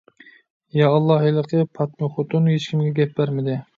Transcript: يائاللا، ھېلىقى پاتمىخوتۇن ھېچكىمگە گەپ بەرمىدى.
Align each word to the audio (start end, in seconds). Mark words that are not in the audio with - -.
يائاللا، 0.77 1.17
ھېلىقى 1.25 1.61
پاتمىخوتۇن 1.79 2.51
ھېچكىمگە 2.53 2.95
گەپ 3.03 3.13
بەرمىدى. 3.21 3.61